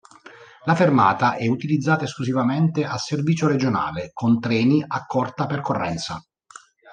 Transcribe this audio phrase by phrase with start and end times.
[0.65, 6.19] La fermata è utilizzata esclusivamente a servizio regionale, con treni a corta percorrenza.